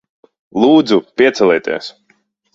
[0.63, 1.93] Lūdzu, piecelieties.